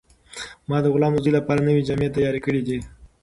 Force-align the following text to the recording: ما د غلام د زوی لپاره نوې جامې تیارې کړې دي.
ما 0.69 0.77
د 0.83 0.85
غلام 0.93 1.13
د 1.13 1.17
زوی 1.23 1.31
لپاره 1.37 1.65
نوې 1.67 1.81
جامې 1.87 2.09
تیارې 2.15 2.39
کړې 2.45 2.61
دي. 2.67 2.77